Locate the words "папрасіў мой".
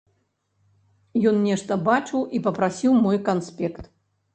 2.49-3.17